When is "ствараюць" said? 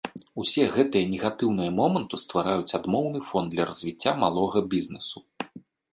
2.23-2.75